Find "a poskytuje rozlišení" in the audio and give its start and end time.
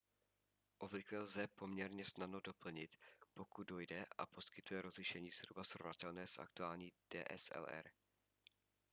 4.17-5.29